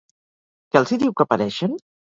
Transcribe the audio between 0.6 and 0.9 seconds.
Què